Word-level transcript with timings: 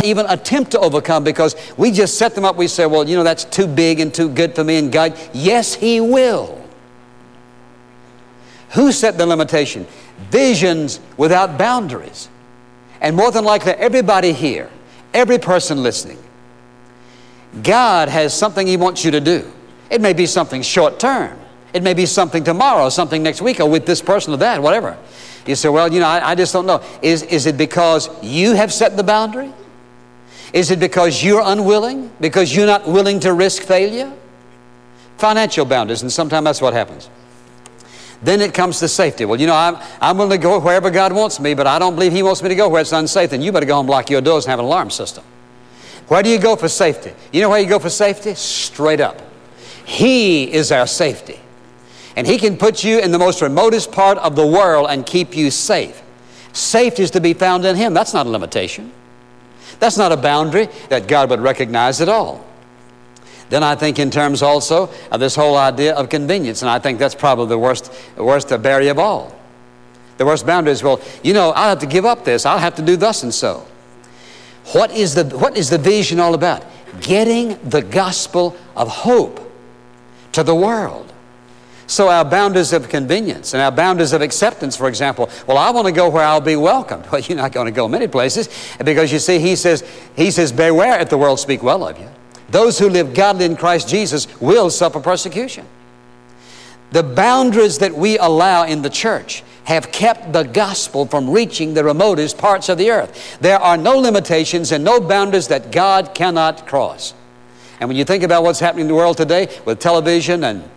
don't 0.00 0.08
even 0.08 0.26
attempt 0.28 0.70
to 0.72 0.80
overcome 0.80 1.24
because 1.24 1.54
we 1.76 1.90
just 1.90 2.18
set 2.18 2.34
them 2.34 2.44
up. 2.44 2.56
We 2.56 2.68
say, 2.68 2.86
well, 2.86 3.08
you 3.08 3.16
know, 3.16 3.24
that's 3.24 3.44
too 3.44 3.66
big 3.66 4.00
and 4.00 4.12
too 4.12 4.28
good 4.28 4.54
for 4.54 4.64
me 4.64 4.78
and 4.78 4.90
God. 4.90 5.18
Yes, 5.32 5.74
He 5.74 6.00
will. 6.00 6.56
Who 8.70 8.92
set 8.92 9.18
the 9.18 9.26
limitation? 9.26 9.86
Visions 10.30 11.00
without 11.16 11.58
boundaries. 11.58 12.28
And 13.00 13.16
more 13.16 13.30
than 13.30 13.44
likely, 13.44 13.72
everybody 13.72 14.32
here, 14.32 14.70
every 15.12 15.38
person 15.38 15.82
listening, 15.82 16.18
God 17.62 18.08
has 18.08 18.32
something 18.32 18.66
He 18.66 18.76
wants 18.76 19.04
you 19.04 19.10
to 19.10 19.20
do. 19.20 19.50
It 19.90 20.00
may 20.00 20.12
be 20.12 20.26
something 20.26 20.62
short 20.62 21.00
term. 21.00 21.36
It 21.72 21.82
may 21.82 21.94
be 21.94 22.06
something 22.06 22.44
tomorrow, 22.44 22.88
something 22.88 23.22
next 23.22 23.42
week, 23.42 23.60
or 23.60 23.68
with 23.68 23.86
this 23.86 24.00
person 24.00 24.34
or 24.34 24.36
that, 24.38 24.62
whatever. 24.62 24.96
You 25.46 25.54
say, 25.54 25.68
well, 25.68 25.92
you 25.92 26.00
know, 26.00 26.06
I, 26.06 26.30
I 26.30 26.34
just 26.34 26.52
don't 26.52 26.66
know. 26.66 26.82
Is, 27.02 27.22
is 27.24 27.46
it 27.46 27.56
because 27.56 28.08
you 28.22 28.54
have 28.54 28.72
set 28.72 28.96
the 28.96 29.02
boundary? 29.02 29.52
Is 30.52 30.70
it 30.70 30.80
because 30.80 31.22
you're 31.22 31.42
unwilling? 31.44 32.10
Because 32.20 32.54
you're 32.54 32.66
not 32.66 32.88
willing 32.88 33.20
to 33.20 33.32
risk 33.32 33.62
failure? 33.62 34.12
Financial 35.18 35.64
boundaries, 35.64 36.02
and 36.02 36.12
sometimes 36.12 36.44
that's 36.44 36.60
what 36.60 36.72
happens. 36.72 37.08
Then 38.22 38.40
it 38.40 38.52
comes 38.52 38.80
to 38.80 38.88
safety. 38.88 39.24
Well, 39.24 39.40
you 39.40 39.46
know, 39.46 39.54
I'm, 39.54 39.76
I'm 40.00 40.18
willing 40.18 40.38
to 40.38 40.42
go 40.42 40.58
wherever 40.60 40.90
God 40.90 41.12
wants 41.12 41.40
me, 41.40 41.54
but 41.54 41.66
I 41.66 41.78
don't 41.78 41.94
believe 41.94 42.12
He 42.12 42.22
wants 42.22 42.42
me 42.42 42.48
to 42.48 42.54
go 42.54 42.68
where 42.68 42.82
it's 42.82 42.92
unsafe. 42.92 43.30
Then 43.30 43.42
you 43.42 43.52
better 43.52 43.66
go 43.66 43.78
and 43.78 43.86
block 43.86 44.10
your 44.10 44.20
doors 44.20 44.44
and 44.44 44.50
have 44.50 44.58
an 44.58 44.66
alarm 44.66 44.90
system. 44.90 45.24
Where 46.08 46.22
do 46.22 46.28
you 46.28 46.38
go 46.38 46.56
for 46.56 46.68
safety? 46.68 47.12
You 47.32 47.40
know 47.40 47.48
where 47.48 47.60
you 47.60 47.68
go 47.68 47.78
for 47.78 47.88
safety? 47.88 48.34
Straight 48.34 49.00
up. 49.00 49.22
He 49.86 50.52
is 50.52 50.72
our 50.72 50.86
safety. 50.86 51.40
And 52.16 52.26
He 52.26 52.36
can 52.36 52.56
put 52.56 52.84
you 52.84 52.98
in 52.98 53.12
the 53.12 53.18
most 53.18 53.40
remotest 53.40 53.92
part 53.92 54.18
of 54.18 54.36
the 54.36 54.46
world 54.46 54.88
and 54.90 55.06
keep 55.06 55.36
you 55.36 55.50
safe. 55.50 56.02
Safety 56.52 57.02
is 57.02 57.12
to 57.12 57.20
be 57.20 57.32
found 57.32 57.64
in 57.64 57.76
Him. 57.76 57.94
That's 57.94 58.12
not 58.12 58.26
a 58.26 58.28
limitation. 58.28 58.92
That's 59.78 59.96
not 59.96 60.12
a 60.12 60.16
boundary 60.16 60.68
that 60.88 61.06
God 61.06 61.30
would 61.30 61.40
recognize 61.40 62.00
at 62.00 62.08
all. 62.08 62.44
Then 63.50 63.64
I 63.64 63.74
think 63.74 63.98
in 63.98 64.10
terms 64.10 64.42
also 64.42 64.90
of 65.10 65.20
this 65.20 65.34
whole 65.34 65.56
idea 65.56 65.94
of 65.94 66.08
convenience, 66.08 66.62
and 66.62 66.70
I 66.70 66.78
think 66.78 66.98
that's 66.98 67.16
probably 67.16 67.48
the 67.48 67.58
worst, 67.58 67.92
worst 68.16 68.52
uh, 68.52 68.58
barrier 68.58 68.92
of 68.92 68.98
all. 68.98 69.34
The 70.18 70.26
worst 70.26 70.46
boundary 70.46 70.72
is, 70.72 70.82
well, 70.82 71.00
you 71.24 71.32
know, 71.32 71.50
I'll 71.50 71.70
have 71.70 71.80
to 71.80 71.86
give 71.86 72.04
up 72.04 72.24
this. 72.24 72.46
I'll 72.46 72.58
have 72.58 72.76
to 72.76 72.82
do 72.82 72.96
thus 72.96 73.22
and 73.22 73.34
so. 73.34 73.66
What 74.72 74.92
is 74.92 75.14
the, 75.14 75.24
what 75.36 75.56
is 75.56 75.70
the 75.70 75.78
vision 75.78 76.20
all 76.20 76.34
about? 76.34 76.64
Getting 77.00 77.58
the 77.68 77.82
gospel 77.82 78.56
of 78.76 78.88
hope 78.88 79.40
to 80.32 80.42
the 80.42 80.54
world. 80.54 81.09
So 81.90 82.08
our 82.08 82.24
boundaries 82.24 82.72
of 82.72 82.88
convenience 82.88 83.52
and 83.52 83.60
our 83.60 83.72
boundaries 83.72 84.12
of 84.12 84.22
acceptance, 84.22 84.76
for 84.76 84.86
example, 84.86 85.28
well, 85.48 85.58
I 85.58 85.70
want 85.70 85.88
to 85.88 85.92
go 85.92 86.08
where 86.08 86.24
I'll 86.24 86.40
be 86.40 86.54
welcomed. 86.54 87.04
Well, 87.10 87.20
you're 87.20 87.36
not 87.36 87.50
going 87.50 87.66
to 87.66 87.72
go 87.72 87.88
many 87.88 88.06
places 88.06 88.48
because 88.78 89.10
you 89.10 89.18
see, 89.18 89.40
he 89.40 89.56
says, 89.56 89.82
he 90.14 90.30
says, 90.30 90.52
beware 90.52 91.00
if 91.00 91.08
the 91.08 91.18
world 91.18 91.40
speak 91.40 91.64
well 91.64 91.84
of 91.88 91.98
you. 91.98 92.08
Those 92.48 92.78
who 92.78 92.88
live 92.88 93.12
godly 93.12 93.44
in 93.44 93.56
Christ 93.56 93.88
Jesus 93.88 94.28
will 94.40 94.70
suffer 94.70 95.00
persecution. 95.00 95.66
The 96.92 97.02
boundaries 97.02 97.78
that 97.78 97.92
we 97.92 98.18
allow 98.18 98.62
in 98.66 98.82
the 98.82 98.90
church 98.90 99.42
have 99.64 99.90
kept 99.90 100.32
the 100.32 100.44
gospel 100.44 101.06
from 101.06 101.28
reaching 101.28 101.74
the 101.74 101.82
remotest 101.82 102.38
parts 102.38 102.68
of 102.68 102.78
the 102.78 102.92
earth. 102.92 103.38
There 103.40 103.58
are 103.58 103.76
no 103.76 103.98
limitations 103.98 104.70
and 104.70 104.84
no 104.84 105.00
boundaries 105.00 105.48
that 105.48 105.72
God 105.72 106.14
cannot 106.14 106.68
cross. 106.68 107.14
And 107.80 107.88
when 107.88 107.96
you 107.96 108.04
think 108.04 108.22
about 108.22 108.44
what's 108.44 108.60
happening 108.60 108.82
in 108.82 108.88
the 108.88 108.94
world 108.94 109.16
today 109.16 109.48
with 109.64 109.80
television 109.80 110.44
and 110.44 110.70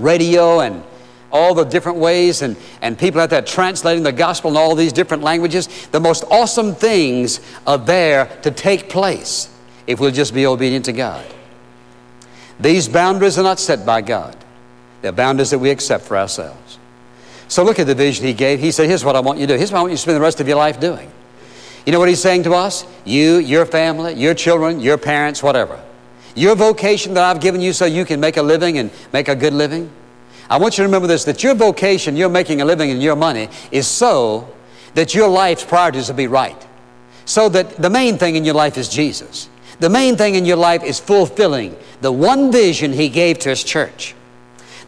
radio 0.00 0.60
and 0.60 0.82
all 1.30 1.54
the 1.54 1.64
different 1.64 1.98
ways 1.98 2.42
and, 2.42 2.56
and 2.80 2.98
people 2.98 3.20
out 3.20 3.30
there 3.30 3.42
translating 3.42 4.02
the 4.02 4.12
gospel 4.12 4.50
in 4.50 4.56
all 4.56 4.74
these 4.74 4.92
different 4.92 5.22
languages, 5.22 5.68
the 5.88 6.00
most 6.00 6.24
awesome 6.30 6.74
things 6.74 7.40
are 7.66 7.78
there 7.78 8.26
to 8.42 8.50
take 8.50 8.88
place 8.88 9.54
if 9.86 10.00
we'll 10.00 10.10
just 10.10 10.34
be 10.34 10.46
obedient 10.46 10.84
to 10.86 10.92
God. 10.92 11.26
These 12.60 12.88
boundaries 12.88 13.38
are 13.38 13.42
not 13.42 13.60
set 13.60 13.84
by 13.84 14.00
God. 14.00 14.36
They're 15.02 15.12
boundaries 15.12 15.50
that 15.50 15.58
we 15.58 15.70
accept 15.70 16.04
for 16.04 16.16
ourselves. 16.16 16.78
So 17.46 17.62
look 17.62 17.78
at 17.78 17.86
the 17.86 17.94
vision 17.94 18.26
he 18.26 18.34
gave. 18.34 18.60
He 18.60 18.70
said, 18.70 18.88
Here's 18.88 19.04
what 19.04 19.16
I 19.16 19.20
want 19.20 19.38
you 19.38 19.46
to 19.46 19.54
do. 19.54 19.58
Here's 19.58 19.72
what 19.72 19.78
I 19.78 19.82
want 19.82 19.92
you 19.92 19.96
to 19.96 20.02
spend 20.02 20.16
the 20.16 20.20
rest 20.20 20.40
of 20.40 20.48
your 20.48 20.56
life 20.56 20.80
doing. 20.80 21.10
You 21.86 21.92
know 21.92 21.98
what 21.98 22.08
he's 22.08 22.20
saying 22.20 22.42
to 22.42 22.52
us? 22.52 22.84
You, 23.04 23.36
your 23.36 23.64
family, 23.64 24.14
your 24.14 24.34
children, 24.34 24.80
your 24.80 24.98
parents, 24.98 25.42
whatever. 25.42 25.82
Your 26.38 26.54
vocation 26.54 27.14
that 27.14 27.24
I've 27.24 27.40
given 27.40 27.60
you 27.60 27.72
so 27.72 27.84
you 27.84 28.04
can 28.04 28.20
make 28.20 28.36
a 28.36 28.42
living 28.42 28.78
and 28.78 28.92
make 29.12 29.28
a 29.28 29.34
good 29.34 29.52
living. 29.52 29.90
I 30.48 30.56
want 30.56 30.78
you 30.78 30.82
to 30.82 30.88
remember 30.88 31.08
this 31.08 31.24
that 31.24 31.42
your 31.42 31.54
vocation, 31.54 32.16
you're 32.16 32.28
making 32.28 32.60
a 32.60 32.64
living 32.64 32.90
and 32.90 33.02
your 33.02 33.16
money, 33.16 33.48
is 33.72 33.88
so 33.88 34.48
that 34.94 35.14
your 35.16 35.28
life's 35.28 35.64
priorities 35.64 36.08
will 36.08 36.16
be 36.16 36.28
right. 36.28 36.66
So 37.24 37.48
that 37.48 37.76
the 37.76 37.90
main 37.90 38.18
thing 38.18 38.36
in 38.36 38.44
your 38.44 38.54
life 38.54 38.78
is 38.78 38.88
Jesus. 38.88 39.48
The 39.80 39.90
main 39.90 40.16
thing 40.16 40.36
in 40.36 40.44
your 40.44 40.56
life 40.56 40.84
is 40.84 41.00
fulfilling 41.00 41.76
the 42.00 42.12
one 42.12 42.52
vision 42.52 42.92
He 42.92 43.08
gave 43.08 43.40
to 43.40 43.48
His 43.48 43.64
church. 43.64 44.14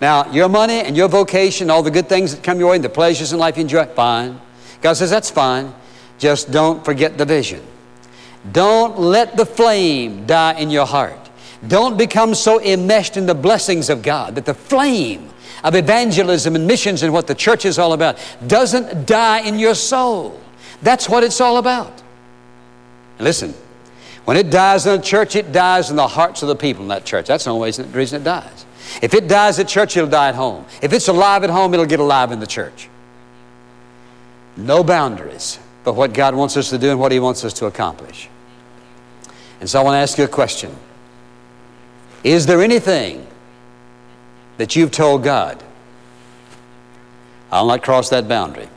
Now, 0.01 0.31
your 0.31 0.49
money 0.49 0.81
and 0.81 0.97
your 0.97 1.09
vocation, 1.09 1.69
all 1.69 1.83
the 1.83 1.91
good 1.91 2.09
things 2.09 2.35
that 2.35 2.45
come 2.45 2.61
your 2.61 2.71
way, 2.71 2.77
and 2.77 2.85
the 2.85 2.89
pleasures 2.89 3.33
in 3.33 3.41
life 3.41 3.57
you 3.57 3.63
enjoy, 3.63 3.87
fine. 3.87 4.41
God 4.81 4.95
says 4.95 5.11
that's 5.11 5.31
fine. 5.31 5.75
Just 6.19 6.51
don't 6.53 6.85
forget 6.85 7.19
the 7.19 7.25
vision. 7.25 7.61
Don't 8.53 8.99
let 8.99 9.37
the 9.37 9.45
flame 9.45 10.27
die 10.27 10.55
in 10.55 10.71
your 10.71 10.87
heart. 10.87 11.20
Don't 11.67 11.99
become 11.99 12.35
so 12.35 12.61
enmeshed 12.61 13.17
in 13.17 13.27
the 13.27 13.35
blessings 13.35 13.91
of 13.91 14.03
God 14.03 14.35
that 14.35 14.47
the 14.47 14.55
flame 14.55 15.29
of 15.63 15.75
evangelism 15.75 16.57
and 16.57 16.67
missions 16.67 17.03
and 17.03 17.13
what 17.13 17.27
the 17.27 17.35
church 17.35 17.65
is 17.65 17.79
all 17.79 17.93
about 17.93 18.19
doesn't 18.47 19.07
die 19.07 19.41
in 19.41 19.59
your 19.59 19.75
soul. 19.75 20.41
That's 20.83 21.09
what 21.09 21.23
it's 21.23 21.41
all 21.41 21.59
about. 21.59 22.03
Listen, 23.19 23.53
when 24.25 24.39
it 24.39 24.51
dies 24.51 24.87
in 24.87 24.99
a 24.99 25.03
church, 25.03 25.37
it 25.37 25.53
dies 25.53 25.91
in 25.91 25.97
the 25.97 26.09
hearts 26.09 26.43
of 26.43 26.49
the 26.49 26.57
people 26.57 26.83
in 26.83 26.89
that 26.89 27.05
church. 27.05 27.27
That's 27.27 27.45
the 27.45 27.51
only 27.51 27.71
reason 27.93 28.21
it 28.21 28.25
dies. 28.25 28.65
If 29.03 29.13
it 29.13 29.29
dies 29.29 29.59
at 29.59 29.69
church, 29.69 29.97
it'll 29.97 30.09
die 30.09 30.31
at 30.31 30.35
home. 30.35 30.65
If 30.81 30.93
it's 30.95 31.09
alive 31.09 31.45
at 31.45 31.51
home, 31.51 31.75
it'll 31.75 31.87
get 31.87 32.01
alive 32.01 32.33
in 32.33 32.41
the 32.41 32.47
church. 32.47 32.89
No 34.57 34.83
boundaries 34.83 35.59
but 35.85 35.95
what 35.95 36.13
God 36.13 36.35
wants 36.35 36.57
us 36.57 36.71
to 36.71 36.79
do 36.79 36.91
and 36.91 37.01
what 37.01 37.13
He 37.13 37.21
wants 37.21 37.45
us 37.45 37.53
to 37.55 37.67
accomplish. 37.67 38.29
And 39.61 39.69
so 39.69 39.81
I 39.81 39.85
want 39.85 39.95
to 39.95 39.99
ask 39.99 40.19
you 40.19 40.25
a 40.25 40.29
question 40.29 40.75
Is 42.23 42.47
there 42.47 42.61
anything 42.61 43.27
that 44.59 44.77
you've 44.77 44.91
told 44.91 45.25
God, 45.25 45.63
I'll 47.51 47.67
not 47.67 47.83
cross 47.83 48.11
that 48.11 48.29
boundary? 48.29 48.69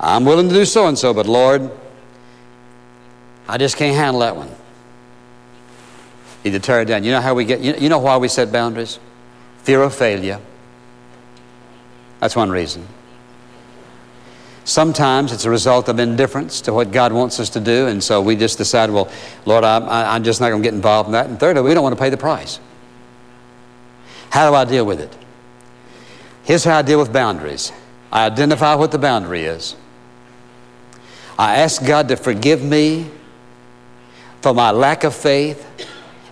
I'm 0.00 0.24
willing 0.24 0.48
to 0.48 0.54
do 0.54 0.64
so 0.64 0.86
and 0.86 0.96
so, 0.96 1.12
but 1.12 1.26
Lord, 1.26 1.70
I 3.48 3.58
just 3.58 3.76
can't 3.76 3.96
handle 3.96 4.20
that 4.20 4.36
one. 4.36 4.50
Need 6.44 6.52
to 6.52 6.60
tear 6.60 6.82
it 6.82 6.84
down. 6.84 7.02
You 7.02 7.10
know 7.10 7.20
how 7.20 7.34
we 7.34 7.44
get, 7.44 7.60
you 7.60 7.88
know 7.88 7.98
why 7.98 8.16
we 8.16 8.28
set 8.28 8.52
boundaries? 8.52 9.00
Fear 9.64 9.82
of 9.82 9.94
failure. 9.94 10.40
That's 12.20 12.36
one 12.36 12.50
reason. 12.50 12.86
Sometimes 14.64 15.32
it's 15.32 15.46
a 15.46 15.50
result 15.50 15.88
of 15.88 15.98
indifference 15.98 16.60
to 16.62 16.74
what 16.74 16.92
God 16.92 17.12
wants 17.12 17.40
us 17.40 17.48
to 17.50 17.60
do, 17.60 17.86
and 17.86 18.04
so 18.04 18.20
we 18.20 18.36
just 18.36 18.58
decide, 18.58 18.90
well, 18.90 19.10
Lord, 19.46 19.64
I, 19.64 20.14
am 20.14 20.22
just 20.22 20.42
not 20.42 20.50
going 20.50 20.62
to 20.62 20.66
get 20.66 20.74
involved 20.74 21.08
in 21.08 21.12
that. 21.12 21.26
And 21.26 21.40
thirdly, 21.40 21.62
we 21.62 21.72
don't 21.72 21.82
want 21.82 21.96
to 21.96 22.00
pay 22.00 22.10
the 22.10 22.18
price. 22.18 22.60
How 24.30 24.48
do 24.48 24.54
I 24.54 24.64
deal 24.64 24.84
with 24.84 25.00
it? 25.00 25.14
Here's 26.44 26.64
how 26.64 26.78
I 26.78 26.82
deal 26.82 26.98
with 26.98 27.12
boundaries 27.12 27.72
I 28.10 28.26
identify 28.26 28.74
what 28.74 28.90
the 28.90 28.98
boundary 28.98 29.44
is. 29.44 29.76
I 31.38 31.58
ask 31.58 31.84
God 31.84 32.08
to 32.08 32.16
forgive 32.16 32.62
me 32.62 33.10
for 34.40 34.54
my 34.54 34.70
lack 34.70 35.04
of 35.04 35.14
faith 35.14 35.66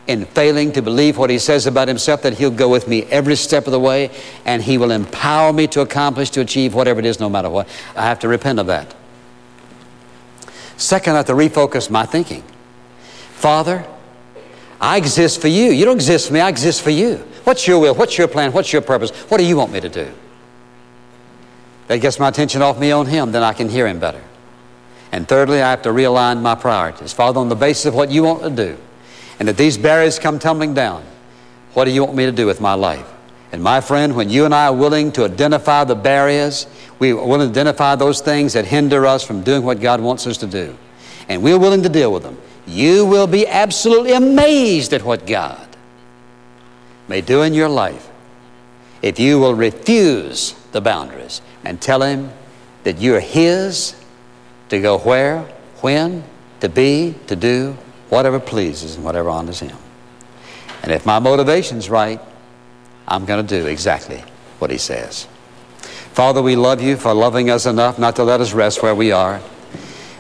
in 0.06 0.24
failing 0.24 0.72
to 0.72 0.82
believe 0.82 1.18
what 1.18 1.30
he 1.30 1.38
says 1.38 1.66
about 1.66 1.88
himself, 1.88 2.22
that 2.22 2.34
he'll 2.34 2.50
go 2.50 2.68
with 2.68 2.86
me 2.88 3.02
every 3.04 3.36
step 3.36 3.66
of 3.66 3.72
the 3.72 3.80
way 3.80 4.10
and 4.44 4.62
he 4.62 4.78
will 4.78 4.90
empower 4.90 5.52
me 5.52 5.66
to 5.68 5.80
accomplish, 5.80 6.30
to 6.30 6.40
achieve 6.40 6.74
whatever 6.74 7.00
it 7.00 7.06
is, 7.06 7.20
no 7.20 7.28
matter 7.28 7.50
what. 7.50 7.68
I 7.96 8.02
have 8.02 8.20
to 8.20 8.28
repent 8.28 8.58
of 8.58 8.66
that. 8.66 8.94
Second, 10.76 11.14
I 11.14 11.16
have 11.18 11.26
to 11.26 11.32
refocus 11.32 11.90
my 11.90 12.06
thinking. 12.06 12.42
Father, 13.32 13.87
I 14.81 14.96
exist 14.96 15.40
for 15.40 15.49
you. 15.49 15.72
You 15.72 15.84
don't 15.84 15.96
exist 15.96 16.28
for 16.28 16.34
me, 16.34 16.40
I 16.40 16.49
exist 16.49 16.82
for 16.82 16.90
you. 16.90 17.26
What's 17.46 17.64
your 17.64 17.78
will? 17.78 17.94
What's 17.94 18.19
your 18.19 18.26
plan? 18.26 18.50
What's 18.50 18.72
your 18.72 18.82
purpose? 18.82 19.10
What 19.31 19.38
do 19.38 19.44
you 19.44 19.56
want 19.56 19.70
me 19.70 19.78
to 19.78 19.88
do? 19.88 20.12
That 21.87 21.98
gets 21.98 22.19
my 22.19 22.28
attention 22.28 22.60
off 22.60 22.76
me 22.76 22.90
on 22.90 23.06
Him, 23.06 23.31
then 23.31 23.44
I 23.44 23.52
can 23.52 23.69
hear 23.69 23.87
Him 23.87 24.00
better. 24.00 24.20
And 25.12 25.28
thirdly, 25.28 25.62
I 25.62 25.70
have 25.70 25.82
to 25.82 25.90
realign 25.90 26.43
my 26.43 26.56
priorities. 26.56 27.12
Father, 27.12 27.38
on 27.38 27.48
the 27.48 27.54
basis 27.54 27.87
of 27.87 27.94
what 27.94 28.10
you 28.10 28.25
want 28.25 28.43
to 28.43 28.50
do, 28.50 28.76
and 29.38 29.48
if 29.48 29.56
these 29.56 29.78
barriers 29.78 30.19
come 30.19 30.40
tumbling 30.40 30.75
down, 30.75 31.04
what 31.75 31.84
do 31.84 31.93
you 31.93 32.02
want 32.04 32.16
me 32.16 32.26
to 32.26 32.32
do 32.32 32.46
with 32.46 32.60
my 32.60 32.75
life? 32.75 33.06
And 33.52 33.62
my 33.62 33.81
friend, 33.81 34.16
when 34.16 34.28
you 34.28 34.44
and 34.44 34.52
I 34.52 34.66
are 34.66 34.75
willing 34.75 35.12
to 35.12 35.25
identify 35.25 35.84
the 35.84 35.94
barriers, 35.94 36.66
we 36.99 37.12
will 37.12 37.40
identify 37.40 37.94
those 37.94 38.20
things 38.20 38.54
that 38.54 38.64
hinder 38.64 39.06
us 39.06 39.22
from 39.22 39.42
doing 39.42 39.62
what 39.62 39.81
God 39.81 40.00
wants 40.00 40.26
us 40.26 40.37
to 40.38 40.49
do, 40.49 40.76
and 41.28 41.44
we're 41.44 41.60
willing 41.60 41.84
to 41.84 41.88
deal 41.88 42.12
with 42.12 42.25
them, 42.25 42.38
you 42.66 43.06
will 43.06 43.28
be 43.28 43.46
absolutely 43.46 44.14
amazed 44.14 44.92
at 44.92 45.04
what 45.04 45.28
God 45.28 45.65
may 47.08 47.20
do 47.20 47.43
in 47.43 47.55
your 47.55 47.69
life 47.69 48.11
if 49.03 49.19
you 49.19 49.38
will 49.38 49.55
refuse 49.55 50.53
the 50.73 50.81
boundaries 50.81 51.41
and 51.64 51.81
tell 51.81 52.03
Him 52.03 52.31
that 52.85 53.00
you're 53.00 53.20
His 53.20 53.94
to 54.69 54.81
go 54.81 54.99
where, 54.99 55.43
when, 55.81 56.25
to 56.61 56.69
be, 56.69 57.14
to 57.26 57.37
do 57.37 57.76
whatever 58.08 58.41
pleases 58.41 58.97
and 58.97 59.05
whatever 59.05 59.29
honors 59.29 59.61
Him. 59.61 59.76
And 60.82 60.93
if 60.93 61.06
my 61.06 61.19
motivation's 61.19 61.91
right, 61.91 62.20
I'm 63.06 63.25
going 63.25 63.47
to 63.47 63.61
do 63.61 63.67
exactly 63.67 64.25
what 64.59 64.70
He 64.70 64.79
says. 64.79 65.26
Father, 66.12 66.41
we 66.41 66.56
love 66.56 66.81
you 66.81 66.97
for 66.97 67.12
loving 67.12 67.50
us 67.50 67.67
enough 67.67 67.99
not 67.99 68.17
to 68.17 68.25
let 68.25 68.41
us 68.41 68.52
rest 68.52 68.82
where 68.82 68.94
we 68.94 69.12
are. 69.12 69.41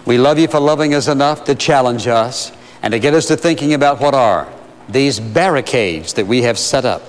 We 0.04 0.18
love 0.18 0.38
you 0.38 0.46
for 0.46 0.60
loving 0.60 0.94
us 0.94 1.08
enough 1.08 1.44
to 1.46 1.54
challenge 1.54 2.06
us 2.06 2.52
and 2.82 2.92
to 2.92 2.98
get 2.98 3.14
us 3.14 3.26
to 3.26 3.36
thinking 3.36 3.74
about 3.74 4.00
what 4.00 4.14
are 4.14 4.52
these 4.88 5.18
barricades 5.20 6.14
that 6.14 6.26
we 6.26 6.42
have 6.42 6.58
set 6.58 6.84
up, 6.84 7.02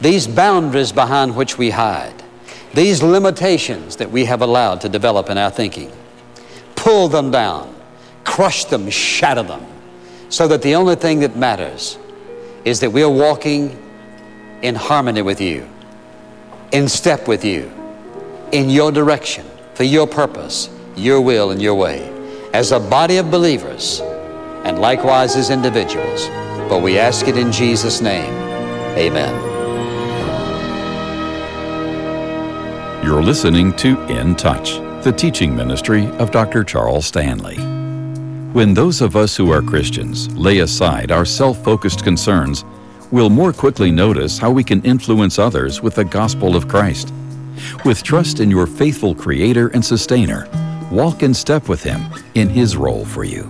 these 0.00 0.26
boundaries 0.26 0.92
behind 0.92 1.36
which 1.36 1.58
we 1.58 1.70
hide, 1.70 2.14
these 2.74 3.02
limitations 3.02 3.96
that 3.96 4.10
we 4.10 4.24
have 4.24 4.42
allowed 4.42 4.80
to 4.80 4.88
develop 4.88 5.28
in 5.28 5.36
our 5.36 5.50
thinking. 5.50 5.90
Pull 6.76 7.08
them 7.08 7.30
down, 7.30 7.74
crush 8.24 8.64
them, 8.64 8.88
shatter 8.90 9.42
them, 9.42 9.64
so 10.28 10.46
that 10.48 10.62
the 10.62 10.74
only 10.74 10.94
thing 10.94 11.20
that 11.20 11.36
matters 11.36 11.98
is 12.64 12.80
that 12.80 12.90
we're 12.90 13.08
walking 13.08 13.76
in 14.62 14.74
harmony 14.74 15.22
with 15.22 15.40
you, 15.40 15.68
in 16.72 16.88
step 16.88 17.26
with 17.26 17.44
you, 17.44 17.70
in 18.52 18.70
your 18.70 18.92
direction, 18.92 19.44
for 19.74 19.84
your 19.84 20.06
purpose, 20.06 20.70
your 20.96 21.20
will, 21.20 21.50
and 21.50 21.60
your 21.60 21.74
way, 21.74 22.08
as 22.52 22.72
a 22.72 22.78
body 22.78 23.16
of 23.16 23.30
believers, 23.30 24.00
and 24.64 24.78
likewise 24.78 25.36
as 25.36 25.50
individuals. 25.50 26.28
But 26.68 26.82
we 26.82 26.98
ask 26.98 27.28
it 27.28 27.36
in 27.36 27.50
Jesus' 27.50 28.00
name. 28.00 28.32
Amen. 28.96 29.50
You're 33.04 33.22
listening 33.22 33.72
to 33.78 34.00
In 34.08 34.36
Touch, 34.36 34.74
the 35.02 35.12
teaching 35.16 35.56
ministry 35.56 36.06
of 36.18 36.30
Dr. 36.30 36.62
Charles 36.62 37.06
Stanley. 37.06 37.56
When 38.52 38.74
those 38.74 39.00
of 39.00 39.16
us 39.16 39.36
who 39.36 39.50
are 39.52 39.62
Christians 39.62 40.28
lay 40.36 40.58
aside 40.58 41.10
our 41.10 41.24
self 41.24 41.62
focused 41.64 42.04
concerns, 42.04 42.64
we'll 43.10 43.30
more 43.30 43.52
quickly 43.52 43.90
notice 43.90 44.38
how 44.38 44.50
we 44.50 44.64
can 44.64 44.82
influence 44.82 45.38
others 45.38 45.80
with 45.80 45.94
the 45.94 46.04
gospel 46.04 46.56
of 46.56 46.68
Christ. 46.68 47.12
With 47.84 48.02
trust 48.02 48.40
in 48.40 48.50
your 48.50 48.66
faithful 48.66 49.14
Creator 49.14 49.68
and 49.68 49.84
Sustainer, 49.84 50.48
walk 50.90 51.22
in 51.22 51.32
step 51.32 51.68
with 51.68 51.82
Him 51.82 52.02
in 52.34 52.48
His 52.48 52.76
role 52.76 53.04
for 53.04 53.24
you. 53.24 53.48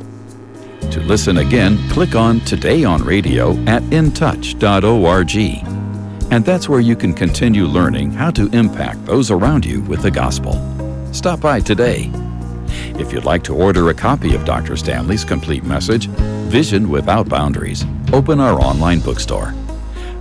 To 0.91 1.01
listen 1.01 1.39
again, 1.39 1.79
click 1.91 2.17
on 2.17 2.41
Today 2.41 2.85
on 2.85 3.05
Radio 3.05 3.53
at 3.67 3.83
intouch.org. 3.85 5.37
And 6.33 6.45
that's 6.45 6.69
where 6.69 6.81
you 6.81 6.97
can 6.97 7.15
continue 7.15 7.67
learning 7.67 8.13
how 8.13 8.31
to 8.33 8.49
impact 8.51 9.07
those 9.07 9.31
around 9.31 9.65
you 9.65 9.83
with 9.83 10.03
the 10.03 10.11
gospel. 10.11 10.53
Stop 11.13 11.41
by 11.41 11.61
today. 11.61 12.11
If 12.99 13.13
you'd 13.13 13.25
like 13.25 13.45
to 13.45 13.55
order 13.55 13.89
a 13.89 13.95
copy 13.95 14.35
of 14.35 14.45
Dr. 14.45 14.77
Stanley's 14.77 15.25
complete 15.25 15.65
message, 15.65 16.07
Vision 16.51 16.89
Without 16.89 17.29
Boundaries, 17.29 17.85
open 18.13 18.41
our 18.41 18.61
online 18.61 18.99
bookstore. 19.01 19.55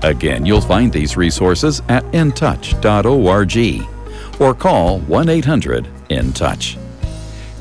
Again, 0.03 0.45
you'll 0.45 0.61
find 0.61 0.93
these 0.93 1.17
resources 1.17 1.81
at 1.89 2.03
intouch.org 2.11 2.79
or 4.39 4.53
call 4.53 4.99
1 4.99 5.29
800 5.29 5.87
In 6.09 6.31
Touch. 6.31 6.77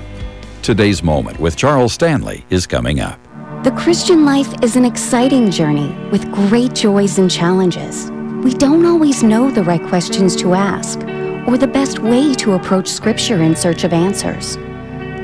Today's 0.61 1.03
moment 1.03 1.41
with 1.41 1.57
Charles 1.57 1.95
Stanley 1.95 2.45
is 2.51 2.67
coming 2.67 3.01
up. 3.01 3.19
The 3.65 3.71
Christian 3.71 4.27
life 4.27 4.53
is 4.63 4.77
an 4.77 4.85
exciting 4.85 5.51
journey 5.51 5.97
with 6.11 6.31
great 6.31 6.75
joys 6.75 7.19
and 7.19 7.31
challenges. 7.31 8.11
We 8.45 8.53
don't 8.53 8.85
always 8.85 9.23
know 9.23 9.51
the 9.51 9.65
right 9.65 9.83
questions 9.89 10.37
to 10.37 10.53
ask 10.53 11.01
or 11.49 11.57
the 11.57 11.71
best 11.73 12.01
way 12.01 12.35
to 12.35 12.53
approach 12.53 12.89
Scripture 12.89 13.43
in 13.43 13.57
search 13.57 13.85
of 13.85 13.95
answers. 13.95 14.59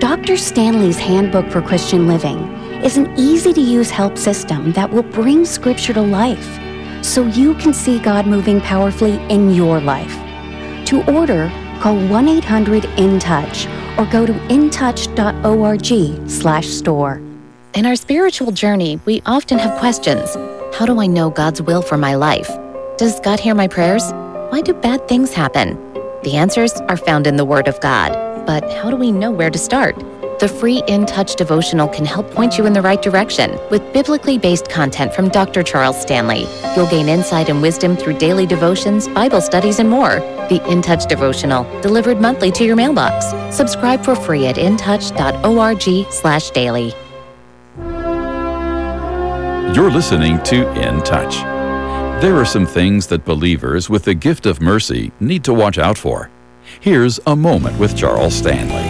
Dr. 0.01 0.37
Stanley's 0.37 0.97
Handbook 0.97 1.51
for 1.51 1.61
Christian 1.61 2.07
Living 2.07 2.39
is 2.85 2.97
an 2.97 3.13
easy 3.19 3.53
to 3.53 3.61
use 3.61 3.91
help 3.91 4.17
system 4.17 4.71
that 4.75 4.89
will 4.89 5.03
bring 5.03 5.45
Scripture 5.45 5.93
to 5.93 6.01
life 6.01 6.61
so 7.05 7.27
you 7.27 7.55
can 7.55 7.75
see 7.75 7.99
God 7.99 8.25
moving 8.25 8.61
powerfully 8.61 9.17
in 9.29 9.53
your 9.53 9.81
life. 9.81 10.15
To 10.87 11.05
order, 11.13 11.51
call 11.81 11.97
1 11.97 12.29
800 12.29 12.85
IN 12.97 13.19
TOUCH 13.19 13.67
or 13.99 14.07
go 14.07 14.25
to 14.25 14.33
intouch.org 14.49 16.31
slash 16.31 16.69
store. 16.69 17.21
In 17.75 17.85
our 17.85 17.97
spiritual 17.97 18.53
journey, 18.53 19.01
we 19.05 19.21
often 19.27 19.59
have 19.59 19.81
questions. 19.81 20.33
How 20.77 20.87
do 20.87 21.01
I 21.01 21.09
know 21.09 21.29
God's 21.29 21.61
will 21.61 21.83
for 21.83 21.97
my 21.97 22.15
life? 22.15 22.49
Does 22.99 23.19
God 23.19 23.41
hear 23.41 23.57
my 23.57 23.67
prayers? 23.67 24.13
Why 24.53 24.61
do 24.61 24.75
bad 24.75 25.09
things 25.09 25.33
happen? 25.33 25.75
The 26.23 26.37
answers 26.37 26.75
are 26.83 26.97
found 26.97 27.27
in 27.27 27.35
the 27.35 27.45
Word 27.45 27.67
of 27.67 27.81
God. 27.81 28.28
But 28.49 28.65
how 28.73 28.91
do 28.91 28.97
we 28.97 29.13
know 29.13 29.31
where 29.31 29.51
to 29.51 29.59
start? 29.59 29.95
The 30.41 30.49
free 30.49 30.83
In 30.89 31.05
Touch 31.05 31.37
devotional 31.37 31.87
can 31.87 32.07
help 32.07 32.31
point 32.31 32.57
you 32.57 32.65
in 32.65 32.73
the 32.73 32.81
right 32.81 33.03
direction. 33.03 33.59
With 33.71 33.93
biblically 33.93 34.39
based 34.39 34.71
content 34.71 35.13
from 35.13 35.29
Dr. 35.29 35.63
Charles 35.63 36.01
Stanley, 36.01 36.47
you'll 36.75 36.87
gain 36.87 37.11
insight 37.11 37.51
and 37.51 37.61
wisdom 37.61 37.95
through 37.95 38.17
daily 38.17 38.47
devotions, 38.47 39.07
Bible 39.07 39.43
studies, 39.43 39.81
and 39.81 39.91
more. 39.91 40.21
The 40.49 40.67
In 40.67 40.81
Touch 40.81 41.05
devotional, 41.05 41.65
delivered 41.83 42.23
monthly 42.23 42.51
to 42.53 42.65
your 42.65 42.75
mailbox. 42.75 43.27
Subscribe 43.55 44.03
for 44.03 44.17
free 44.17 44.47
at 44.47 44.57
intouch.org/daily. 44.57 46.95
You're 49.75 49.91
listening 49.91 50.43
to 50.45 50.67
In 50.73 51.03
Touch. 51.03 51.37
There 52.23 52.37
are 52.37 52.47
some 52.47 52.65
things 52.65 53.09
that 53.09 53.27
believers 53.27 53.91
with 53.91 54.05
the 54.05 54.15
gift 54.15 54.47
of 54.47 54.63
mercy 54.63 55.13
need 55.21 55.45
to 55.45 55.53
watch 55.53 55.77
out 55.77 55.99
for. 55.99 56.31
Here's 56.81 57.19
a 57.27 57.35
moment 57.35 57.77
with 57.81 57.97
Charles 57.97 58.35
Stanley. 58.35 58.85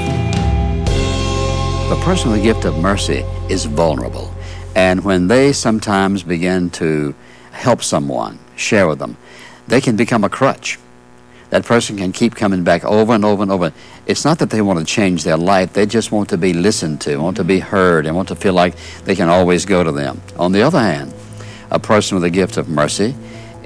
The 1.88 1.98
person 2.04 2.30
with 2.30 2.40
the 2.40 2.44
gift 2.44 2.66
of 2.66 2.76
mercy 2.76 3.24
is 3.48 3.64
vulnerable. 3.64 4.30
And 4.76 5.02
when 5.04 5.28
they 5.28 5.54
sometimes 5.54 6.22
begin 6.22 6.68
to 6.72 7.14
help 7.50 7.82
someone, 7.82 8.38
share 8.56 8.86
with 8.86 8.98
them, 8.98 9.16
they 9.68 9.80
can 9.80 9.96
become 9.96 10.22
a 10.22 10.28
crutch. 10.28 10.78
That 11.48 11.64
person 11.64 11.96
can 11.96 12.12
keep 12.12 12.34
coming 12.34 12.62
back 12.62 12.84
over 12.84 13.14
and 13.14 13.24
over 13.24 13.42
and 13.42 13.50
over. 13.50 13.72
It's 14.06 14.22
not 14.22 14.38
that 14.40 14.50
they 14.50 14.60
want 14.60 14.80
to 14.80 14.84
change 14.84 15.24
their 15.24 15.38
life, 15.38 15.72
they 15.72 15.86
just 15.86 16.12
want 16.12 16.28
to 16.28 16.36
be 16.36 16.52
listened 16.52 17.00
to, 17.02 17.16
want 17.16 17.38
to 17.38 17.44
be 17.44 17.58
heard, 17.58 18.04
and 18.04 18.14
want 18.14 18.28
to 18.28 18.36
feel 18.36 18.52
like 18.52 18.76
they 19.04 19.16
can 19.16 19.30
always 19.30 19.64
go 19.64 19.82
to 19.82 19.92
them. 19.92 20.20
On 20.38 20.52
the 20.52 20.60
other 20.60 20.78
hand, 20.78 21.14
a 21.70 21.78
person 21.78 22.16
with 22.16 22.24
a 22.24 22.30
gift 22.30 22.58
of 22.58 22.68
mercy, 22.68 23.14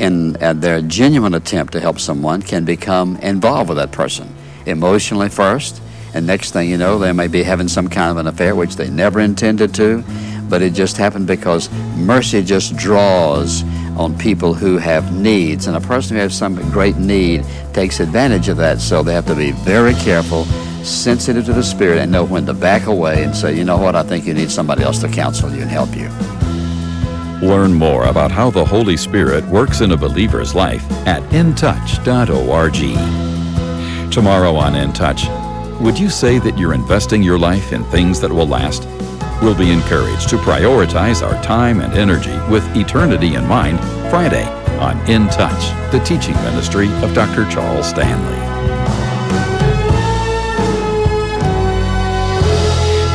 in 0.02 0.32
their 0.32 0.82
genuine 0.82 1.32
attempt 1.32 1.72
to 1.72 1.80
help 1.80 2.00
someone, 2.00 2.42
can 2.42 2.64
become 2.64 3.16
involved 3.18 3.68
with 3.68 3.78
that 3.78 3.92
person 3.92 4.28
emotionally 4.66 5.28
first, 5.28 5.80
and 6.12 6.26
next 6.26 6.50
thing 6.50 6.68
you 6.68 6.76
know, 6.76 6.98
they 6.98 7.12
may 7.12 7.28
be 7.28 7.44
having 7.44 7.68
some 7.68 7.88
kind 7.88 8.10
of 8.10 8.16
an 8.16 8.26
affair 8.26 8.56
which 8.56 8.74
they 8.74 8.90
never 8.90 9.20
intended 9.20 9.72
to, 9.74 10.02
but 10.48 10.60
it 10.60 10.74
just 10.74 10.96
happened 10.96 11.26
because 11.28 11.70
mercy 11.96 12.42
just 12.42 12.76
draws 12.76 13.62
on 13.96 14.18
people 14.18 14.54
who 14.54 14.76
have 14.76 15.14
needs, 15.16 15.68
and 15.68 15.76
a 15.76 15.80
person 15.80 16.16
who 16.16 16.22
has 16.22 16.36
some 16.36 16.56
great 16.72 16.96
need 16.96 17.44
takes 17.72 18.00
advantage 18.00 18.48
of 18.48 18.56
that. 18.56 18.80
So 18.80 19.04
they 19.04 19.14
have 19.14 19.26
to 19.26 19.36
be 19.36 19.52
very 19.52 19.94
careful, 19.94 20.46
sensitive 20.82 21.44
to 21.46 21.52
the 21.52 21.62
Spirit, 21.62 21.98
and 21.98 22.10
know 22.10 22.24
when 22.24 22.44
to 22.46 22.54
back 22.54 22.86
away 22.86 23.22
and 23.22 23.36
say, 23.36 23.56
you 23.56 23.64
know 23.64 23.78
what, 23.78 23.94
I 23.94 24.02
think 24.02 24.26
you 24.26 24.34
need 24.34 24.50
somebody 24.50 24.82
else 24.82 24.98
to 25.02 25.08
counsel 25.08 25.50
you 25.54 25.62
and 25.62 25.70
help 25.70 25.94
you. 25.94 26.10
Learn 27.52 27.74
more 27.74 28.06
about 28.06 28.30
how 28.30 28.48
the 28.48 28.64
Holy 28.64 28.96
Spirit 28.96 29.44
works 29.44 29.82
in 29.82 29.92
a 29.92 29.96
believer's 29.96 30.54
life 30.54 30.90
at 31.06 31.22
intouch.org. 31.24 32.72
Tomorrow 34.10 34.54
on 34.56 34.74
In 34.74 34.90
Touch, 34.94 35.28
would 35.78 35.98
you 35.98 36.08
say 36.08 36.38
that 36.38 36.56
you're 36.56 36.72
investing 36.72 37.22
your 37.22 37.38
life 37.38 37.74
in 37.74 37.84
things 37.84 38.22
that 38.22 38.32
will 38.32 38.46
last? 38.46 38.88
We'll 39.42 39.54
be 39.54 39.70
encouraged 39.70 40.30
to 40.30 40.38
prioritize 40.38 41.20
our 41.22 41.42
time 41.42 41.82
and 41.82 41.92
energy 41.92 42.34
with 42.50 42.64
eternity 42.74 43.34
in 43.34 43.46
mind 43.46 43.78
Friday 44.08 44.46
on 44.78 44.96
In 45.10 45.28
Touch, 45.28 45.92
the 45.92 46.00
teaching 46.06 46.36
ministry 46.36 46.88
of 47.02 47.12
Dr. 47.12 47.44
Charles 47.50 47.86
Stanley. 47.86 48.38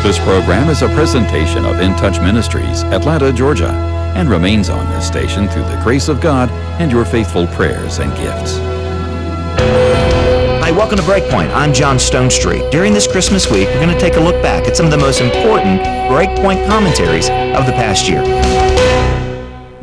This 0.04 0.20
program 0.20 0.70
is 0.70 0.84
a 0.84 0.90
presentation 0.90 1.66
of 1.66 1.80
In 1.80 1.96
Touch 1.96 2.20
Ministries, 2.20 2.84
Atlanta, 2.84 3.34
Georgia, 3.34 3.97
and 4.18 4.30
remains 4.30 4.68
on 4.70 4.84
this 4.90 5.06
station 5.06 5.48
through 5.48 5.62
the 5.62 5.80
grace 5.84 6.10
of 6.10 6.20
God 6.20 6.50
and 6.82 6.92
your 6.92 7.06
faithful 7.06 7.46
prayers 7.48 8.00
and 8.00 8.12
gifts. 8.18 8.58
Hi, 10.60 10.72
welcome 10.72 10.98
to 10.98 11.04
Breakpoint. 11.04 11.54
I'm 11.54 11.72
John 11.72 11.98
Stonestreet. 11.98 12.72
During 12.72 12.94
this 12.94 13.06
Christmas 13.06 13.50
week, 13.52 13.68
we're 13.68 13.86
going 13.86 13.94
to 13.96 14.00
take 14.00 14.16
a 14.16 14.20
look 14.20 14.42
back 14.42 14.68
at 14.68 14.76
some 14.76 14.88
of 14.88 14.92
the 14.92 14.98
most 14.98 15.22
important 15.22 15.82
Breakpoint 16.10 16.66
commentaries 16.68 17.30
of 17.30 17.68
the 17.68 17.74
past 17.74 18.10
year. 18.10 18.24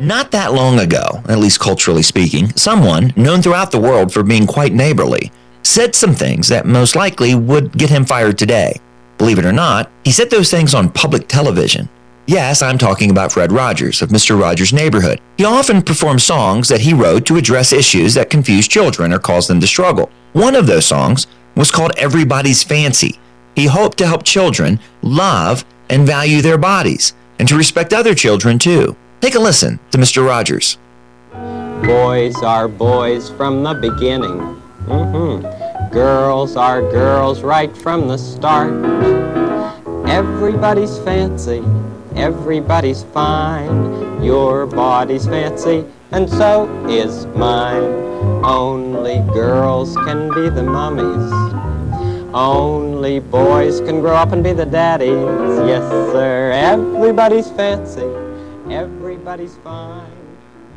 Not 0.01 0.31
that 0.31 0.51
long 0.51 0.79
ago, 0.79 1.23
at 1.29 1.39
least 1.39 1.61
culturally 1.61 2.03
speaking, 2.03 2.49
someone, 2.57 3.13
known 3.15 3.41
throughout 3.41 3.71
the 3.71 3.79
world 3.79 4.11
for 4.11 4.21
being 4.21 4.45
quite 4.45 4.73
neighborly, 4.73 5.31
said 5.63 5.95
some 5.95 6.13
things 6.13 6.49
that 6.49 6.65
most 6.65 6.97
likely 6.97 7.35
would 7.35 7.71
get 7.71 7.89
him 7.89 8.03
fired 8.03 8.37
today. 8.37 8.81
Believe 9.17 9.39
it 9.39 9.45
or 9.45 9.53
not, 9.53 9.89
he 10.03 10.11
said 10.11 10.29
those 10.29 10.51
things 10.51 10.75
on 10.75 10.91
public 10.91 11.29
television. 11.29 11.87
Yes, 12.27 12.63
I'm 12.63 12.79
talking 12.79 13.11
about 13.11 13.31
Fred 13.31 13.51
Rogers 13.51 14.01
of 14.01 14.09
Mr. 14.09 14.39
Rogers' 14.39 14.73
Neighborhood. 14.73 15.21
He 15.37 15.45
often 15.45 15.83
performed 15.83 16.23
songs 16.23 16.67
that 16.69 16.81
he 16.81 16.91
wrote 16.91 17.23
to 17.27 17.37
address 17.37 17.71
issues 17.71 18.15
that 18.15 18.31
confuse 18.31 18.67
children 18.67 19.13
or 19.13 19.19
cause 19.19 19.47
them 19.47 19.59
to 19.59 19.67
struggle. 19.67 20.09
One 20.33 20.55
of 20.55 20.65
those 20.65 20.87
songs 20.87 21.27
was 21.55 21.69
called 21.69 21.91
Everybody's 21.97 22.63
Fancy. 22.63 23.19
He 23.55 23.67
hoped 23.67 23.99
to 23.99 24.07
help 24.07 24.23
children 24.23 24.79
love 25.03 25.63
and 25.87 26.07
value 26.07 26.41
their 26.41 26.57
bodies 26.57 27.13
and 27.37 27.47
to 27.47 27.55
respect 27.55 27.93
other 27.93 28.15
children 28.15 28.57
too. 28.57 28.95
Take 29.21 29.35
a 29.35 29.39
listen 29.39 29.79
to 29.91 29.99
Mr. 29.99 30.25
Rogers. 30.25 30.79
Boys 31.85 32.35
are 32.41 32.67
boys 32.67 33.29
from 33.29 33.61
the 33.61 33.75
beginning. 33.75 34.39
Mm-hmm. 34.87 35.93
Girls 35.93 36.55
are 36.55 36.81
girls 36.81 37.41
right 37.41 37.75
from 37.77 38.07
the 38.07 38.17
start. 38.17 38.73
Everybody's 40.09 40.97
fancy, 40.99 41.63
everybody's 42.15 43.03
fine. 43.03 44.23
Your 44.23 44.65
body's 44.65 45.25
fancy, 45.27 45.85
and 46.11 46.29
so 46.29 46.67
is 46.87 47.25
mine. 47.27 47.83
Only 48.43 49.19
girls 49.33 49.95
can 49.97 50.29
be 50.33 50.49
the 50.49 50.63
mummies. 50.63 51.31
Only 52.33 53.19
boys 53.19 53.79
can 53.81 54.01
grow 54.01 54.15
up 54.15 54.31
and 54.31 54.43
be 54.43 54.51
the 54.51 54.65
daddies. 54.65 55.09
Yes, 55.67 55.83
sir. 56.11 56.51
Everybody's 56.51 57.49
fancy, 57.51 58.09
everybody's 58.69 59.55
fine. 59.57 60.11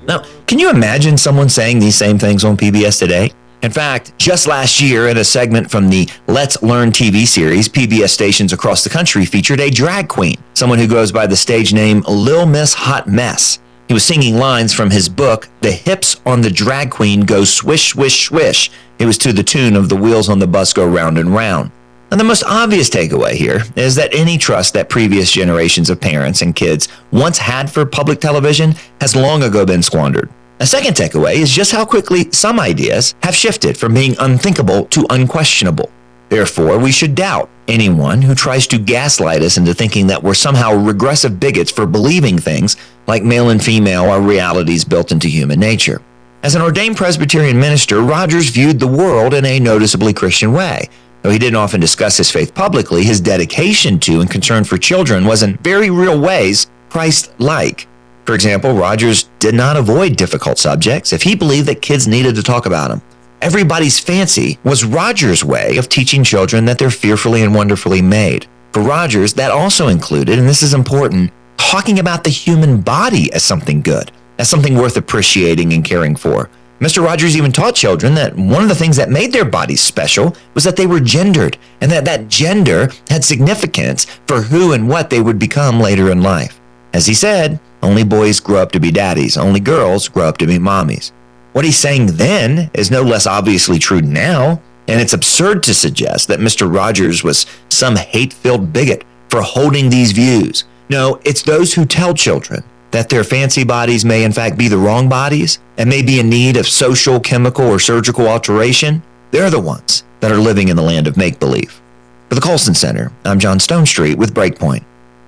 Now, 0.07 0.25
can 0.47 0.59
you 0.59 0.71
imagine 0.71 1.19
someone 1.19 1.49
saying 1.49 1.81
these 1.81 1.97
same 1.97 2.19
things 2.19 2.45
on 2.45 2.57
PBS 2.57 2.99
today? 2.99 3.33
In 3.61 3.73
fact, 3.73 4.17
just 4.19 4.47
last 4.47 4.81
year, 4.81 5.09
in 5.09 5.17
a 5.17 5.25
segment 5.25 5.69
from 5.69 5.91
the 5.91 6.09
Let's 6.29 6.63
Learn 6.63 6.93
TV 6.93 7.27
series, 7.27 7.69
PBS 7.69 8.11
stations 8.11 8.53
across 8.53 8.85
the 8.85 8.91
country 8.91 9.25
featured 9.25 9.59
a 9.59 9.69
drag 9.69 10.09
queen, 10.09 10.37
someone 10.55 10.79
who 10.79 10.87
goes 10.87 11.11
by 11.11 11.27
the 11.27 11.37
stage 11.37 11.73
name 11.73 12.05
Lil 12.09 12.47
Miss 12.47 12.73
Hot 12.75 13.09
Mess. 13.09 13.59
He 13.89 13.95
was 13.95 14.05
singing 14.05 14.37
lines 14.37 14.73
from 14.73 14.91
his 14.91 15.09
book, 15.09 15.49
The 15.61 15.73
Hips 15.73 16.21
on 16.25 16.41
the 16.41 16.51
Drag 16.51 16.91
Queen 16.91 17.23
Go 17.23 17.43
Swish, 17.43 17.89
Swish, 17.89 18.27
Swish. 18.27 18.71
It 19.01 19.07
was 19.07 19.19
to 19.19 19.33
the 19.33 19.43
tune 19.43 19.75
of 19.75 19.89
The 19.89 19.97
Wheels 19.97 20.29
on 20.29 20.39
the 20.39 20.47
Bus 20.47 20.73
Go 20.73 20.87
Round 20.87 21.19
and 21.19 21.35
Round. 21.35 21.73
And 22.13 22.21
the 22.21 22.25
most 22.25 22.45
obvious 22.45 22.89
takeaway 22.89 23.33
here 23.33 23.63
is 23.75 23.97
that 23.97 24.15
any 24.15 24.39
trust 24.39 24.73
that 24.75 24.89
previous 24.89 25.33
generations 25.33 25.91
of 25.91 26.01
parents 26.01 26.43
and 26.43 26.55
kids 26.55 26.87
once 27.11 27.39
had 27.39 27.73
for 27.73 27.85
public 27.85 28.21
television 28.21 28.77
has 29.01 29.17
long 29.17 29.43
ago 29.43 29.67
been 29.67 29.83
squandered. 29.83 30.31
A 30.61 30.67
second 30.67 30.95
takeaway 30.95 31.37
is 31.37 31.53
just 31.53 31.71
how 31.71 31.85
quickly 31.85 32.29
some 32.33 32.59
ideas 32.59 33.15
have 33.23 33.37
shifted 33.37 33.77
from 33.77 33.95
being 33.95 34.17
unthinkable 34.19 34.87
to 34.87 35.07
unquestionable. 35.09 35.89
Therefore, 36.31 36.79
we 36.79 36.91
should 36.91 37.15
doubt 37.15 37.49
anyone 37.69 38.23
who 38.23 38.35
tries 38.35 38.67
to 38.69 38.79
gaslight 38.79 39.41
us 39.41 39.57
into 39.57 39.73
thinking 39.73 40.09
that 40.09 40.23
we're 40.23 40.35
somehow 40.35 40.75
regressive 40.75 41.39
bigots 41.39 41.71
for 41.71 41.87
believing 41.87 42.39
things 42.39 42.77
like 43.07 43.23
male 43.23 43.51
and 43.51 43.63
female 43.63 44.11
are 44.11 44.21
realities 44.21 44.85
built 44.85 45.13
into 45.13 45.29
human 45.29 45.61
nature. 45.61 46.03
As 46.43 46.57
an 46.57 46.63
ordained 46.63 46.97
Presbyterian 46.97 47.59
minister, 47.59 48.01
Rogers 48.01 48.51
viewed 48.51 48.81
the 48.81 48.87
world 48.87 49.35
in 49.35 49.45
a 49.45 49.61
noticeably 49.61 50.13
Christian 50.13 50.53
way. 50.53 50.89
Though 51.23 51.31
he 51.31 51.39
didn't 51.39 51.57
often 51.57 51.81
discuss 51.81 52.17
his 52.17 52.33
faith 52.33 52.53
publicly, 52.53 53.05
his 53.05 53.21
dedication 53.21 54.01
to 54.01 54.21
and 54.21 54.31
concern 54.31 54.65
for 54.65 54.77
children 54.77 55.25
was 55.25 55.45
in 55.45 55.57
very 55.59 55.91
real 55.91 56.21
ways 56.21 56.67
Christ 56.91 57.33
like. 57.39 57.87
For 58.29 58.35
example, 58.35 58.75
Rogers 58.75 59.31
did 59.39 59.55
not 59.55 59.79
avoid 59.79 60.17
difficult 60.17 60.59
subjects 60.59 61.15
if 61.15 61.23
he 61.23 61.35
believed 61.35 61.67
that 61.69 61.81
kids 61.81 62.07
needed 62.07 62.35
to 62.35 62.43
talk 62.43 62.67
about 62.67 62.91
them. 62.91 63.01
Everybody's 63.41 63.99
fancy 63.99 64.59
was 64.65 64.85
Rogers' 64.85 65.43
way 65.43 65.79
of 65.79 65.89
teaching 65.89 66.23
children 66.23 66.67
that 66.67 66.77
they're 66.77 66.91
fearfully 66.91 67.43
and 67.43 67.55
wonderfully 67.55 68.03
made. 68.03 68.47
For 68.75 68.83
Rogers, 68.83 69.33
that 69.33 69.51
also 69.51 69.89
included, 69.89 70.39
and 70.39 70.47
this 70.47 70.63
is 70.63 70.75
important, 70.75 71.33
talking 71.57 72.01
about 72.01 72.23
the 72.23 72.29
human 72.29 72.83
body 72.83 73.33
as 73.33 73.43
something 73.43 73.81
good, 73.81 74.13
as 74.39 74.51
something 74.51 74.75
worth 74.75 74.99
appreciating 74.99 75.73
and 75.73 75.83
caring 75.83 76.15
for. 76.15 76.51
Mr. 76.81 77.03
Rogers 77.03 77.35
even 77.35 77.51
taught 77.51 77.77
children 77.77 78.15
that 78.17 78.37
one 78.37 78.63
of 78.63 78.69
the 78.69 78.75
things 78.75 78.99
that 78.99 79.09
made 79.09 79.33
their 79.33 79.47
bodies 79.47 79.81
special 79.81 80.37
was 80.53 80.65
that 80.65 80.77
they 80.77 80.87
were 80.87 81.01
gendered 81.01 81.57
and 81.81 81.91
that 81.91 82.05
that 82.05 82.29
gender 82.29 82.91
had 83.09 83.25
significance 83.25 84.05
for 84.27 84.43
who 84.43 84.75
and 84.75 84.87
what 84.87 85.09
they 85.09 85.23
would 85.23 85.39
become 85.39 85.81
later 85.81 86.11
in 86.11 86.21
life. 86.21 86.58
As 86.99 87.07
he 87.07 87.15
said, 87.15 87.61
only 87.81 88.03
boys 88.03 88.41
grow 88.41 88.61
up 88.61 88.73
to 88.73 88.81
be 88.81 88.91
daddies, 88.91 89.37
only 89.37 89.61
girls 89.61 90.09
grow 90.09 90.25
up 90.25 90.37
to 90.39 90.49
be 90.49 90.59
mommies. 90.59 91.13
What 91.53 91.65
he's 91.65 91.79
saying 91.79 92.07
then 92.07 92.73
is 92.75 92.91
no 92.91 93.03
less 93.03 93.25
obviously 93.25 93.79
true 93.79 94.01
now, 94.01 94.61
and 94.89 95.01
it's 95.01 95.13
absurd 95.13 95.63
to 95.63 95.75
suggest 95.75 96.27
that 96.27 96.41
Mr. 96.41 96.69
Rogers 96.69 97.23
was 97.23 97.47
some 97.69 97.95
hate 97.95 98.33
filled 98.33 98.73
bigot 98.73 99.05
for 99.29 99.43
holding 99.43 99.91
these 99.91 100.11
views. 100.11 100.65
No, 100.89 101.21
it's 101.25 101.43
those 101.43 101.73
who 101.73 101.87
tell 101.87 102.15
children 102.15 102.65
that 102.91 103.11
their 103.11 103.23
fancy 103.23 103.63
bodies 103.63 104.05
may 104.05 104.25
in 104.25 104.33
fact 104.33 104.59
be 104.59 104.67
the 104.67 104.77
wrong 104.77 105.09
bodies 105.09 105.61
and 105.77 105.89
may 105.89 106.03
be 106.03 106.19
in 106.19 106.29
need 106.29 106.57
of 106.57 106.67
social, 106.67 107.21
chemical, 107.21 107.69
or 107.69 107.79
surgical 107.79 108.27
alteration. 108.27 109.05
They're 109.31 109.51
the 109.51 109.61
ones 109.61 110.03
that 110.19 110.33
are 110.33 110.39
living 110.39 110.67
in 110.67 110.75
the 110.75 110.83
land 110.83 111.07
of 111.07 111.17
make 111.17 111.39
believe. 111.39 111.81
For 112.29 112.35
the 112.35 112.41
Colson 112.41 112.75
Center, 112.75 113.13
I'm 113.25 113.39
John 113.39 113.59
Stonestreet 113.59 114.17
with 114.17 114.35
Breakpoint. 114.35 114.83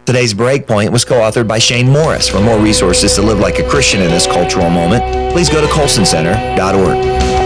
Today's 0.07 0.35
Breakpoint 0.35 0.91
was 0.91 1.05
co-authored 1.05 1.47
by 1.47 1.59
Shane 1.59 1.89
Morris. 1.89 2.29
For 2.29 2.41
more 2.41 2.59
resources 2.59 3.15
to 3.15 3.23
live 3.23 3.39
like 3.39 3.59
a 3.59 3.69
Christian 3.69 4.01
in 4.01 4.11
this 4.11 4.27
cultural 4.27 4.69
moment, 4.69 5.05
please 5.33 5.49
go 5.49 5.61
to 5.61 5.67
colsoncenter.org. 5.69 7.40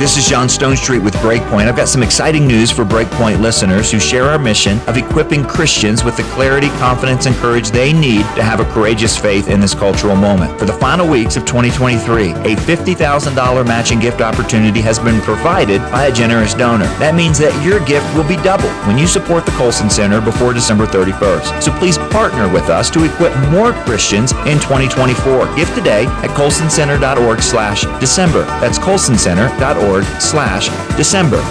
Hi, 0.00 0.04
this 0.04 0.16
is 0.16 0.26
John 0.26 0.48
Stonestreet 0.48 1.04
with 1.04 1.12
Breakpoint. 1.16 1.68
I've 1.68 1.76
got 1.76 1.86
some 1.86 2.02
exciting 2.02 2.46
news 2.46 2.70
for 2.70 2.86
Breakpoint 2.86 3.40
listeners 3.40 3.92
who 3.92 4.00
share 4.00 4.24
our 4.24 4.38
mission 4.38 4.80
of 4.88 4.96
equipping 4.96 5.44
Christians 5.44 6.04
with 6.04 6.16
the 6.16 6.22
clarity, 6.32 6.68
confidence, 6.78 7.26
and 7.26 7.36
courage 7.36 7.70
they 7.70 7.92
need 7.92 8.22
to 8.34 8.42
have 8.42 8.60
a 8.60 8.64
courageous 8.72 9.18
faith 9.18 9.48
in 9.48 9.60
this 9.60 9.74
cultural 9.74 10.16
moment. 10.16 10.58
For 10.58 10.64
the 10.64 10.72
final 10.72 11.06
weeks 11.06 11.36
of 11.36 11.44
2023, 11.44 12.30
a 12.30 12.56
$50,000 12.56 13.66
matching 13.66 14.00
gift 14.00 14.22
opportunity 14.22 14.80
has 14.80 14.98
been 14.98 15.20
provided 15.20 15.82
by 15.92 16.06
a 16.06 16.12
generous 16.12 16.54
donor. 16.54 16.86
That 16.98 17.14
means 17.14 17.36
that 17.36 17.52
your 17.62 17.84
gift 17.84 18.06
will 18.16 18.26
be 18.26 18.36
doubled 18.36 18.72
when 18.86 18.96
you 18.96 19.06
support 19.06 19.44
the 19.44 19.52
Colson 19.52 19.90
Center 19.90 20.22
before 20.22 20.54
December 20.54 20.86
31st. 20.86 21.62
So 21.62 21.72
please 21.72 21.98
partner 21.98 22.50
with 22.50 22.70
us 22.70 22.88
to 22.92 23.04
equip 23.04 23.36
more 23.50 23.74
Christians 23.84 24.32
in 24.48 24.56
2024. 24.64 25.56
Give 25.56 25.68
today 25.74 26.06
at 26.06 26.30
colsoncenter.org 26.30 27.42
slash 27.42 27.82
December. 28.00 28.44
That's 28.62 28.78
colsoncenter.org 28.78 29.89
slash 30.20 30.68
December. 30.96 31.42